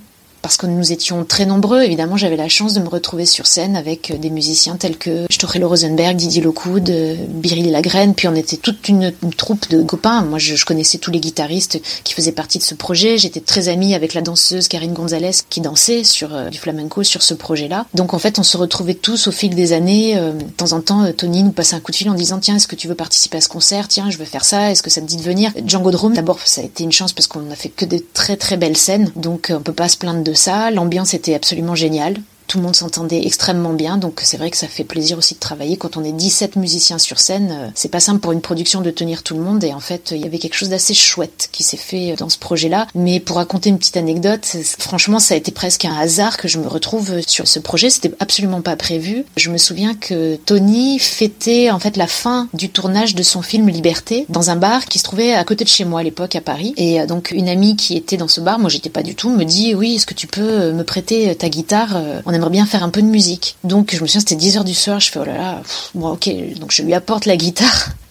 [0.46, 1.82] parce que nous étions très nombreux.
[1.82, 5.26] Évidemment, j'avais la chance de me retrouver sur scène avec euh, des musiciens tels que
[5.28, 10.22] Stochelo Rosenberg, Didier Lockwood, euh, Biril Lagraine, puis on était toute une, troupe de copains.
[10.22, 13.18] Moi, je, connaissais tous les guitaristes qui faisaient partie de ce projet.
[13.18, 17.24] J'étais très amie avec la danseuse Karine Gonzalez qui dansait sur euh, du flamenco sur
[17.24, 17.86] ce projet-là.
[17.94, 20.14] Donc en fait, on se retrouvait tous au fil des années.
[20.14, 22.68] de temps en temps, Tony nous passait un coup de fil en disant tiens, est-ce
[22.68, 23.88] que tu veux participer à ce concert?
[23.88, 24.70] Tiens, je veux faire ça.
[24.70, 25.50] Est-ce que ça te dit de venir?
[25.66, 28.36] Django Drome, d'abord, ça a été une chance parce qu'on a fait que des très
[28.36, 30.70] très belles scènes, donc on peut pas se plaindre de ça.
[30.70, 32.16] L'ambiance était absolument géniale.
[32.46, 35.40] Tout le monde s'entendait extrêmement bien, donc c'est vrai que ça fait plaisir aussi de
[35.40, 35.76] travailler.
[35.76, 38.90] Quand on est 17 musiciens sur scène, euh, c'est pas simple pour une production de
[38.90, 41.62] tenir tout le monde, et en fait, il y avait quelque chose d'assez chouette qui
[41.62, 42.86] s'est fait dans ce projet-là.
[42.94, 44.46] Mais pour raconter une petite anecdote,
[44.78, 47.90] franchement, ça a été presque un hasard que je me retrouve sur ce projet.
[47.90, 49.24] C'était absolument pas prévu.
[49.36, 53.68] Je me souviens que Tony fêtait en fait la fin du tournage de son film
[53.68, 56.40] Liberté dans un bar qui se trouvait à côté de chez moi à l'époque à
[56.40, 56.74] Paris.
[56.76, 59.30] Et euh, donc une amie qui était dans ce bar, moi j'étais pas du tout,
[59.30, 61.96] me dit oui, est-ce que tu peux me prêter ta guitare
[62.36, 63.56] aimerait bien faire un peu de musique.
[63.64, 65.62] Donc je me souviens, c'était 10 heures du soir, je fais oh là là,
[65.94, 67.88] bon ok, donc je lui apporte la guitare.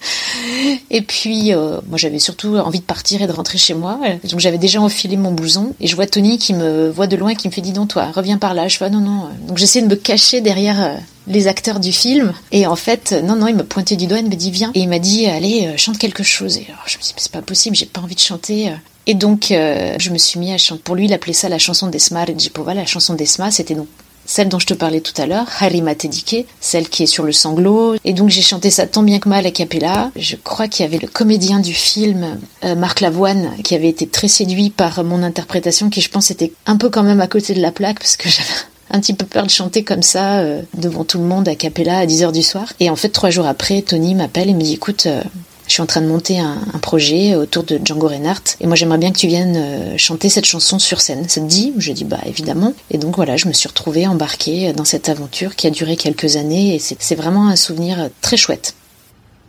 [0.92, 4.00] Et puis, euh, moi j'avais surtout envie de partir et de rentrer chez moi.
[4.30, 5.74] Donc j'avais déjà enfilé mon blouson.
[5.80, 7.90] Et je vois Tony qui me voit de loin et qui me fait Dis donc
[7.90, 8.68] toi, reviens par là.
[8.68, 9.30] Je fais ah, non, non.
[9.48, 10.96] Donc j'essaie de me cacher derrière euh,
[11.28, 12.34] les acteurs du film.
[12.52, 14.72] Et en fait, non, non, il me pointait du doigt, il me dit Viens.
[14.76, 16.58] Et il m'a dit Allez, euh, chante quelque chose.
[16.58, 18.72] Et alors, je me suis dit C'est pas possible, j'ai pas envie de chanter.
[19.08, 20.82] Et donc, je me suis mis à chanter.
[20.84, 22.74] Pour lui, il appelait ça la chanson d'Esma Regipova.
[22.74, 23.88] La chanson d'Esma, c'était donc
[24.26, 27.32] celle dont je te parlais tout à l'heure, Harima Tedike, celle qui est sur le
[27.32, 27.96] sanglot.
[28.04, 30.12] Et donc j'ai chanté ça tant bien que mal à Capella.
[30.16, 34.08] Je crois qu'il y avait le comédien du film, euh, Marc Lavoine, qui avait été
[34.08, 37.54] très séduit par mon interprétation, qui je pense était un peu quand même à côté
[37.54, 38.50] de la plaque, parce que j'avais
[38.92, 42.00] un petit peu peur de chanter comme ça euh, devant tout le monde à Capella
[42.00, 42.74] à 10h du soir.
[42.80, 45.22] Et en fait, trois jours après, Tony m'appelle et me dit, écoute, euh,
[45.68, 49.00] je suis en train de monter un, projet autour de Django Reinhardt et moi j'aimerais
[49.00, 51.28] bien que tu viennes euh, chanter cette chanson sur scène.
[51.28, 51.74] Ça te dit?
[51.78, 52.74] Je dis bah évidemment.
[52.92, 56.36] Et donc voilà, je me suis retrouvée embarquée dans cette aventure qui a duré quelques
[56.36, 58.76] années et c'est vraiment un souvenir très chouette.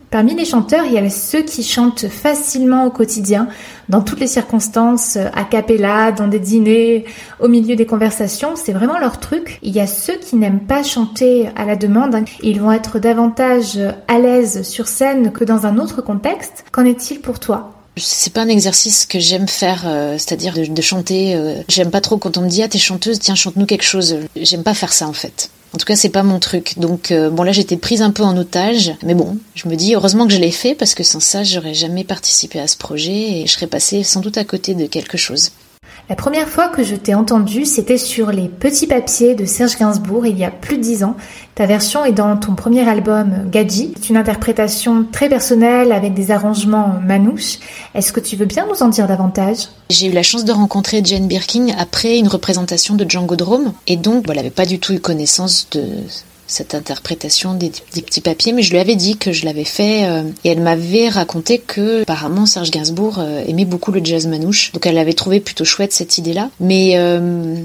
[0.09, 3.49] Parmi les chanteurs, il y a ceux qui chantent facilement au quotidien,
[3.89, 7.05] dans toutes les circonstances, a cappella, dans des dîners,
[7.41, 8.55] au milieu des conversations.
[8.55, 9.59] C'est vraiment leur truc.
[9.63, 12.15] Il y a ceux qui n'aiment pas chanter à la demande.
[12.41, 16.63] Ils vont être davantage à l'aise sur scène que dans un autre contexte.
[16.71, 17.73] Qu'en est-il pour toi?
[17.97, 21.35] C'est pas un exercice que j'aime faire, euh, c'est-à-dire de, chanter.
[21.35, 24.17] Euh, j'aime pas trop quand on me dit ah t'es chanteuse, tiens chante-nous quelque chose.
[24.35, 25.49] J'aime pas faire ça en fait.
[25.77, 26.79] En tout cas, c'est pas mon truc.
[26.79, 29.93] Donc euh, bon là, j'étais prise un peu en otage, mais bon, je me dis
[29.93, 33.11] heureusement que je l'ai fait parce que sans ça, j'aurais jamais participé à ce projet
[33.11, 35.51] et je serais passée sans doute à côté de quelque chose.
[36.09, 40.25] La première fois que je t'ai entendu, c'était sur les petits papiers de Serge Gainsbourg
[40.25, 41.17] il y a plus de dix ans.
[41.53, 43.93] Ta version est dans ton premier album Gadji.
[43.99, 47.59] C'est une interprétation très personnelle avec des arrangements manouches.
[47.93, 49.67] Est-ce que tu veux bien nous en dire davantage?
[49.89, 53.97] J'ai eu la chance de rencontrer Jane Birkin après une représentation de Django Drome et
[53.97, 55.83] donc elle n'avait pas du tout eu connaissance de
[56.47, 60.23] cette interprétation des, petits papiers, mais je lui avais dit que je l'avais fait euh,
[60.43, 64.85] et elle m'avait raconté que apparemment Serge Gainsbourg euh, aimait beaucoup le jazz manouche, donc
[64.85, 66.49] elle avait trouvé plutôt chouette cette idée-là.
[66.59, 67.55] Mais euh,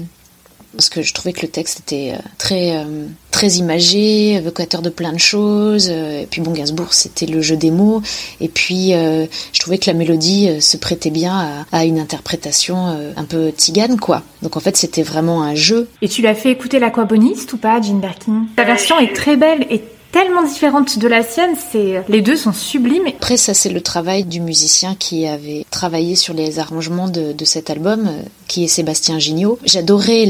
[0.75, 4.89] parce que je trouvais que le texte était euh, très euh, très imagé, évocateur de
[4.89, 5.87] plein de choses.
[5.89, 8.01] Euh, et puis bon, Gainsbourg, c'était le jeu des mots.
[8.41, 13.51] Et puis je trouvais que la mélodie se prêtait bien à, une interprétation un peu
[13.51, 14.23] tigane, quoi.
[14.41, 15.87] Donc en fait, c'était vraiment un jeu.
[16.01, 18.45] Et tu l'as fait écouter l'aquaboniste ou pas, Jean Birkin?
[18.55, 19.81] Ta version est très belle et
[20.13, 23.07] tellement différente de la sienne, c'est les deux sont sublimes.
[23.07, 27.69] Après ça c'est le travail du musicien qui avait travaillé sur les arrangements de, cet
[27.69, 29.59] album, euh, qui est Sébastien Gignot.
[29.65, 30.25] J'adorais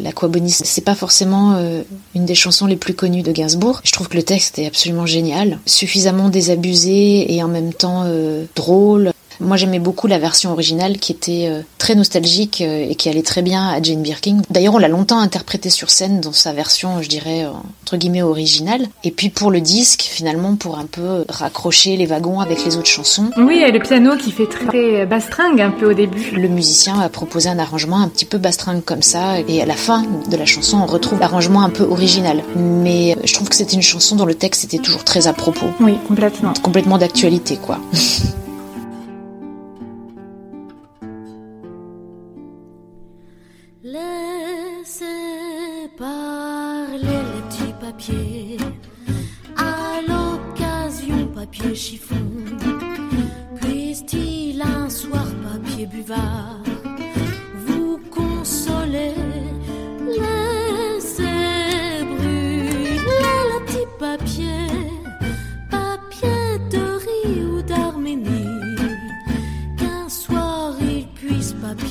[0.00, 0.60] l'aquaboniste.
[0.60, 1.82] La, c'est pas forcément euh,
[2.14, 3.80] une des chansons les plus connues de Gainsbourg.
[3.84, 8.46] Je trouve que le texte est absolument génial, suffisamment désabusé et en même temps euh,
[8.56, 9.12] drôle.
[9.40, 13.22] Moi, j'aimais beaucoup la version originale qui était euh, très nostalgique euh, et qui allait
[13.22, 14.42] très bien à Jane Birkin.
[14.50, 17.50] D'ailleurs, on l'a longtemps interprétée sur scène dans sa version, je dirais, euh,
[17.82, 18.86] entre guillemets, originale.
[19.04, 22.88] Et puis pour le disque, finalement, pour un peu raccrocher les wagons avec les autres
[22.88, 23.30] chansons.
[23.36, 26.30] Oui, et le piano qui fait très bastringue un peu au début.
[26.32, 29.40] Le musicien a proposé un arrangement un petit peu bastringue comme ça.
[29.40, 32.42] Et à la fin de la chanson, on retrouve l'arrangement un peu original.
[32.56, 35.66] Mais je trouve que c'était une chanson dont le texte était toujours très à propos.
[35.80, 36.52] Oui, complètement.
[36.62, 37.78] Complètement d'actualité, quoi.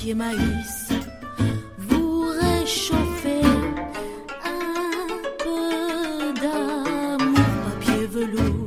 [0.05, 0.89] papier maïs.
[1.79, 3.41] Vous réchauffer
[4.43, 8.64] un peu d'amour, papier velours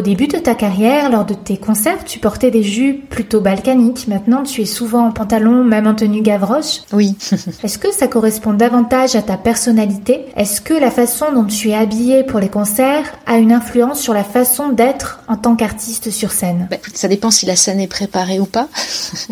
[0.00, 4.08] Au début de ta carrière, lors de tes concerts, tu portais des jupes plutôt balkaniques.
[4.08, 6.80] Maintenant, tu es souvent en pantalon, même en tenue gavroche.
[6.94, 7.16] Oui.
[7.62, 10.24] Est-ce que ça correspond davantage à ta personnalité?
[10.36, 14.14] Est-ce que la façon dont tu es habillée pour les concerts a une influence sur
[14.14, 16.66] la façon d'être en tant qu'artiste sur scène?
[16.70, 18.68] Bah, ça dépend si la scène est préparée ou pas.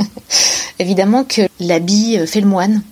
[0.78, 2.83] Évidemment que l'habit euh, fait le moine.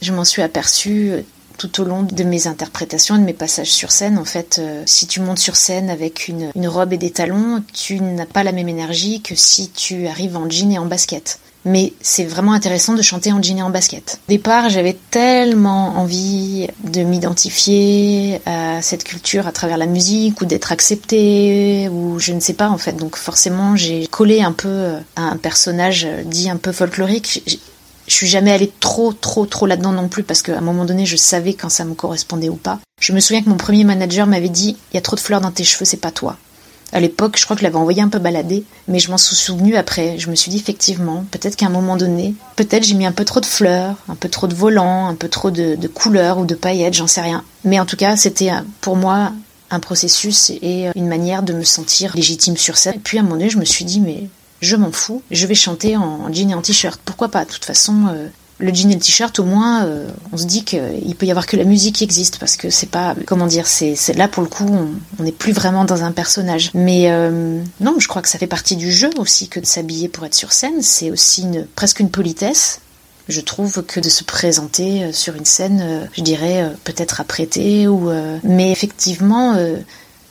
[0.00, 1.20] Je m'en suis aperçue euh,
[1.68, 4.18] tout au long de mes interprétations et de mes passages sur scène.
[4.18, 7.62] En fait, euh, si tu montes sur scène avec une, une robe et des talons,
[7.72, 11.38] tu n'as pas la même énergie que si tu arrives en jean et en basket.
[11.64, 14.18] Mais c'est vraiment intéressant de chanter en jean et en basket.
[14.28, 20.44] Au départ, j'avais tellement envie de m'identifier à cette culture à travers la musique ou
[20.44, 22.94] d'être acceptée ou je ne sais pas en fait.
[22.94, 27.44] Donc forcément, j'ai collé un peu à un personnage dit un peu folklorique.
[28.12, 31.06] Je suis jamais allée trop, trop, trop là-dedans non plus parce qu'à un moment donné,
[31.06, 32.78] je savais quand ça me correspondait ou pas.
[33.00, 35.40] Je me souviens que mon premier manager m'avait dit Il y a trop de fleurs
[35.40, 36.36] dans tes cheveux, c'est pas toi.
[36.92, 39.34] À l'époque, je crois que je l'avais envoyé un peu balader, mais je m'en suis
[39.34, 40.18] souvenu après.
[40.18, 43.24] Je me suis dit effectivement, peut-être qu'à un moment donné, peut-être j'ai mis un peu
[43.24, 46.44] trop de fleurs, un peu trop de volants, un peu trop de, de couleurs ou
[46.44, 47.42] de paillettes, j'en sais rien.
[47.64, 49.32] Mais en tout cas, c'était euh, pour moi
[49.70, 52.96] un processus et une manière de me sentir légitime sur scène.
[52.96, 54.28] Et puis à un moment donné, je me suis dit mais
[54.62, 57.00] je m'en fous, je vais chanter en jean et en t-shirt.
[57.04, 60.36] Pourquoi pas De toute façon, euh, le jean et le t-shirt, au moins, euh, on
[60.36, 63.16] se dit qu'il peut y avoir que la musique qui existe parce que c'est pas,
[63.26, 64.70] comment dire, c'est là pour le coup,
[65.18, 66.70] on n'est plus vraiment dans un personnage.
[66.74, 70.08] Mais euh, non, je crois que ça fait partie du jeu aussi que de s'habiller
[70.08, 70.80] pour être sur scène.
[70.80, 72.80] C'est aussi une, presque une politesse.
[73.28, 78.10] Je trouve que de se présenter sur une scène, je dirais peut-être apprêté ou,
[78.42, 79.56] mais effectivement.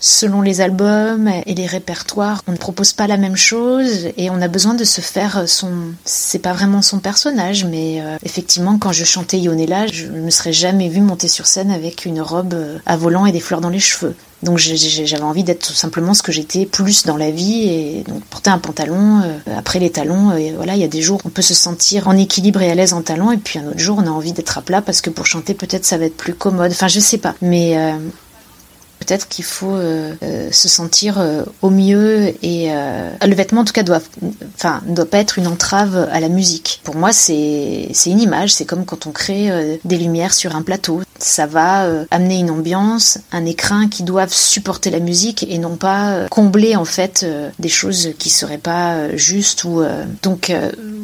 [0.02, 4.30] Euh, Selon les albums et les répertoires, on ne propose pas la même chose et
[4.30, 5.72] on a besoin de se faire son.
[6.06, 10.30] C'est pas vraiment son personnage, mais euh, effectivement, quand je chantais Ionella, je ne me
[10.30, 13.62] serais jamais vue monter sur scène avec une robe euh, à volant et des fleurs
[13.62, 14.16] dans les cheveux.
[14.44, 18.24] Donc j'avais envie d'être tout simplement ce que j'étais plus dans la vie et donc
[18.24, 19.22] porter un pantalon.
[19.24, 22.08] euh, après les talons, et voilà, il y a des jours on peut se sentir
[22.08, 24.34] en équilibre et à l'aise en talons et puis un autre jour on a envie
[24.34, 26.72] d'être à plat parce que pour chanter peut-être ça va être plus commode.
[26.72, 27.94] Enfin je sais pas, mais euh,
[29.02, 33.74] Peut-être qu'il faut euh, euh, se sentir euh, au mieux et le vêtement en tout
[33.74, 34.02] cas doit,
[34.56, 36.82] enfin, doit pas être une entrave à la musique.
[36.84, 38.54] Pour moi, c'est c'est une image.
[38.54, 41.02] C'est comme quand on crée des lumières sur un plateau.
[41.18, 46.28] Ça va amener une ambiance, un écrin qui doivent supporter la musique et non pas
[46.30, 47.26] combler en fait
[47.60, 49.84] des choses qui seraient pas justes ou
[50.22, 50.54] donc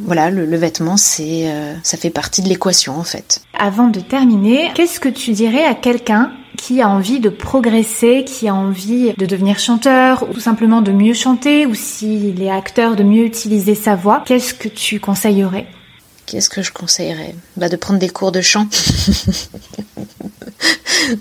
[0.05, 1.51] voilà le, le vêtement c'est
[1.83, 3.41] ça fait partie de l'équation en fait.
[3.59, 8.47] Avant de terminer, qu'est-ce que tu dirais à quelqu'un qui a envie de progresser, qui
[8.47, 13.03] a envie de devenir chanteur ou simplement de mieux chanter ou s'il est acteur de
[13.03, 15.65] mieux utiliser sa voix, qu'est-ce que tu conseillerais?
[16.27, 17.33] Qu'est-ce que je conseillerais?
[17.55, 18.67] Bah, De prendre des cours de chant.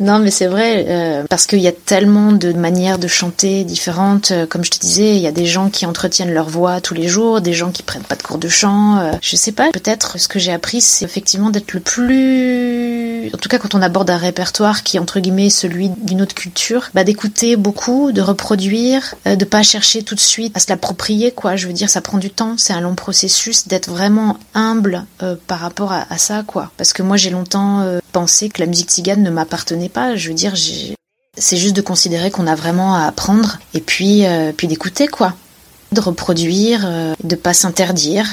[0.01, 4.33] non, mais c'est vrai, euh, parce qu'il y a tellement de manières de chanter différentes.
[4.33, 6.95] Euh, comme je te disais, il y a des gens qui entretiennent leur voix tous
[6.95, 8.99] les jours, des gens qui prennent pas de cours de chant.
[8.99, 13.31] Euh, je sais pas, peut-être ce que j'ai appris, c'est effectivement d'être le plus...
[13.33, 16.35] En tout cas, quand on aborde un répertoire qui est entre guillemets celui d'une autre
[16.35, 21.31] culture, bah, d'écouter beaucoup, de reproduire, de pas chercher tout de suite à se l'approprier,
[21.31, 21.57] quoi.
[21.57, 24.96] Je veux dire, ça prend du temps, c'est un long processus d'être vraiment humble
[25.47, 26.71] par rapport à, ça, quoi.
[26.77, 30.17] Parce que moi, j'ai longtemps pensé que la musique tzigane ne m'appartenait pas.
[30.17, 30.55] Je veux dire,
[31.37, 35.35] c'est juste de considérer qu'on a vraiment à apprendre et puis, euh, puis d'écouter quoi,
[35.93, 38.27] de reproduire, euh, de pas s'interdire,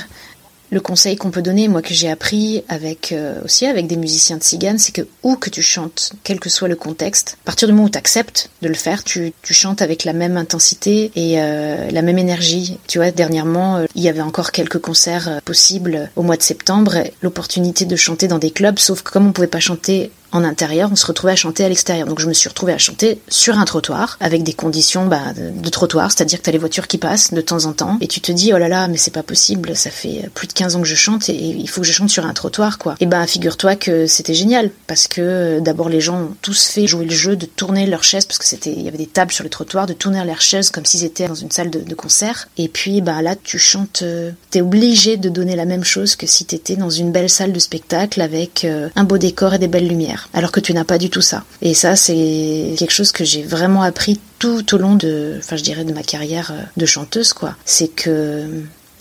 [0.73, 4.37] le conseil qu'on peut donner, moi que j'ai appris avec euh, aussi avec des musiciens
[4.37, 7.67] de tziganes, c'est que où que tu chantes, quel que soit le contexte, à partir
[7.67, 11.39] du moment où tu acceptes de le faire, tu, chantes avec la même intensité et
[11.39, 12.79] euh, la même énergie.
[12.87, 17.03] Tu vois, dernièrement, euh, il y avait encore quelques concerts possibles au mois de septembre,
[17.21, 20.89] l'opportunité de chanter dans des clubs, sauf que comme on pouvait pas chanter en intérieur,
[20.91, 22.07] on se retrouvait à chanter à l'extérieur.
[22.07, 25.69] Donc je me suis retrouvée à chanter sur un trottoir, avec des conditions bah, de,
[25.69, 28.19] trottoir, c'est-à-dire que tu as les voitures qui passent de temps en temps, et tu
[28.19, 30.81] te dis, oh là là, mais c'est pas possible, ça fait plus de 15 ans
[30.81, 32.95] que je chante, et, il faut que je chante sur un trottoir, quoi.
[32.99, 36.87] Et ben figure-toi que c'était génial, parce que euh, d'abord les gens ont tous fait
[36.87, 39.31] jouer le jeu de tourner leurs chaises, parce que c'était, il y avait des tables
[39.31, 42.47] sur les trottoirs, de tourner leurs chaises comme s'ils étaient dans une salle de, concert.
[42.57, 46.25] Et puis bah là, tu chantes, euh, t'es obligé de donner la même chose que
[46.25, 49.67] si t'étais dans une belle salle de spectacle avec euh, un beau décor et des
[49.67, 51.43] belles lumières alors que tu n'as pas du tout ça.
[51.61, 55.63] Et ça, c'est quelque chose que j'ai vraiment appris tout au long de, enfin, je
[55.63, 57.55] de ma carrière euh, de chanteuse, quoi.
[57.65, 58.47] C'est que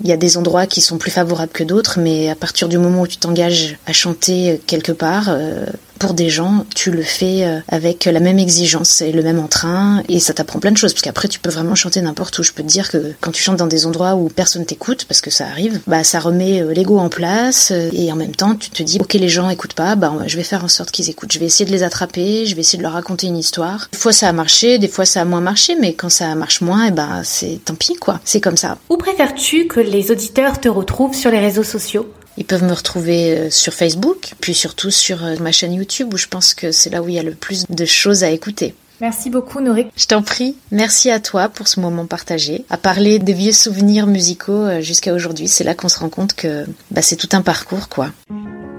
[0.03, 2.79] il y a des endroits qui sont plus favorables que d'autres, mais à partir du
[2.79, 5.65] moment où tu t'engages à chanter quelque part, euh,
[6.03, 10.03] pour des gens, tu le fais euh, avec la même exigence et le même entrain,
[10.09, 12.43] et ça t'apprend plein de choses, parce qu'après tu peux vraiment chanter n'importe où.
[12.43, 15.21] Je peux te dire que quand tu chantes dans des endroits où personne t'écoute, parce
[15.21, 18.57] que ça arrive, bah ça remet euh, l'ego en place, euh, et en même temps
[18.57, 21.09] tu te dis, ok les gens écoutent pas, bah je vais faire en sorte qu'ils
[21.09, 21.31] écoutent.
[21.31, 23.87] Je vais essayer de les attraper, je vais essayer de leur raconter une histoire.
[23.93, 26.63] Des fois ça a marché, des fois ça a moins marché, mais quand ça marche
[26.63, 28.19] moins, et eh ben c'est tant pis quoi.
[28.25, 28.77] C'est comme ça.
[28.91, 32.13] Où préfères-tu que les auditeurs te retrouvent sur les réseaux sociaux?
[32.37, 36.17] Ils peuvent me retrouver euh, sur Facebook, puis surtout sur euh, ma chaîne YouTube où
[36.17, 38.75] je pense que c'est là où il y a le plus de choses à écouter.
[39.01, 39.89] Merci beaucoup Norik.
[39.97, 40.57] Je t'en prie.
[40.71, 42.65] Merci à toi pour ce moment partagé.
[42.71, 46.35] À parler des vieux souvenirs musicaux euh, jusqu'à aujourd'hui, c'est là qu'on se rend compte
[46.35, 48.11] que bah, c'est tout un parcours quoi.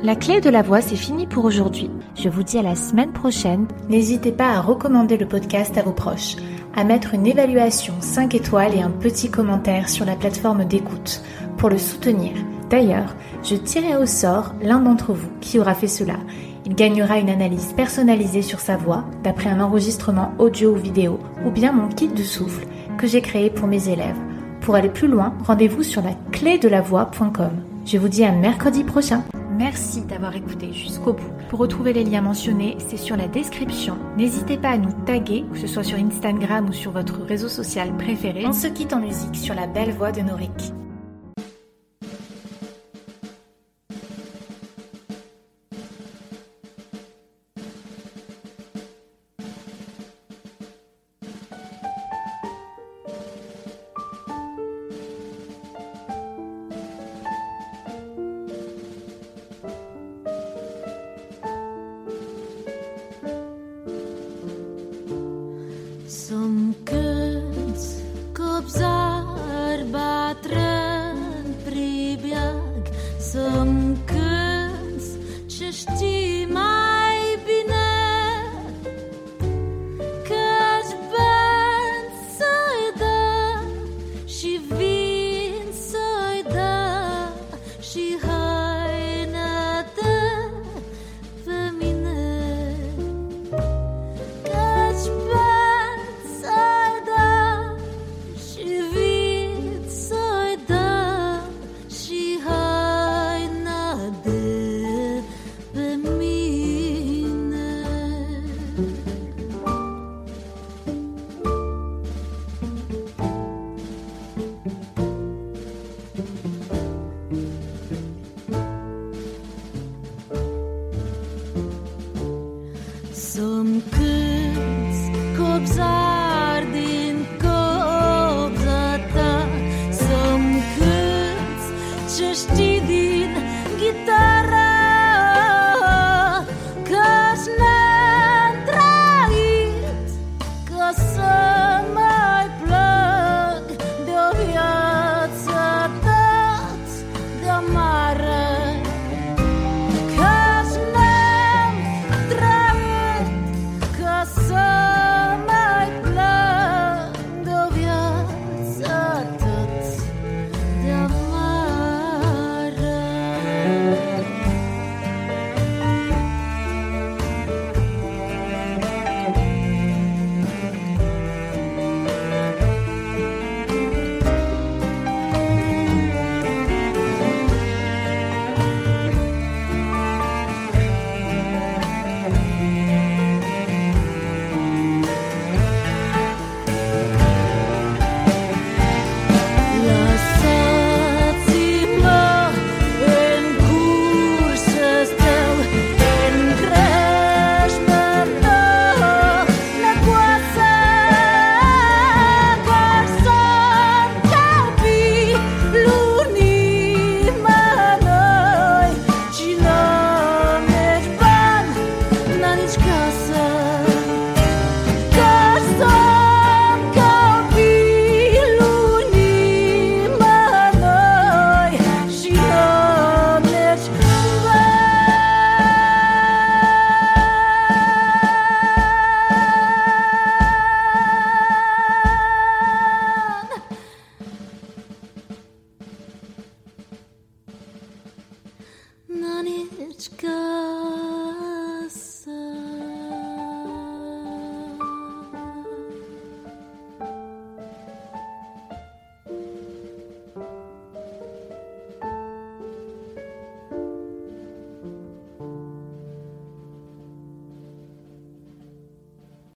[0.01, 1.89] La clé de la voix, c'est fini pour aujourd'hui.
[2.15, 3.67] Je vous dis à la semaine prochaine.
[3.89, 6.35] N'hésitez pas à recommander le podcast à vos proches,
[6.75, 11.21] à mettre une évaluation 5 étoiles et un petit commentaire sur la plateforme d'écoute
[11.57, 12.31] pour le soutenir.
[12.69, 16.15] D'ailleurs, je tirerai au sort l'un d'entre vous qui aura fait cela.
[16.65, 21.51] Il gagnera une analyse personnalisée sur sa voix d'après un enregistrement audio ou vidéo ou
[21.51, 22.65] bien mon kit de souffle
[22.97, 24.17] que j'ai créé pour mes élèves.
[24.61, 27.51] Pour aller plus loin, rendez-vous sur la clé de la voix.com.
[27.85, 29.23] Je vous dis à mercredi prochain.
[29.57, 31.31] Merci d'avoir écouté jusqu'au bout.
[31.49, 33.97] Pour retrouver les liens mentionnés, c'est sur la description.
[34.17, 37.95] N'hésitez pas à nous taguer, que ce soit sur Instagram ou sur votre réseau social
[37.97, 38.45] préféré.
[38.47, 40.73] On se quitte en musique sur la belle voix de Norik.